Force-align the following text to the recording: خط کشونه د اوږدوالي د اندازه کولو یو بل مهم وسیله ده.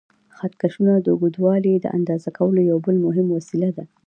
خط 0.37 0.53
کشونه 0.61 0.93
د 0.99 1.07
اوږدوالي 1.13 1.73
د 1.79 1.85
اندازه 1.97 2.29
کولو 2.37 2.59
یو 2.71 2.77
بل 2.85 2.95
مهم 3.07 3.27
وسیله 3.37 3.69
ده. 3.77 3.83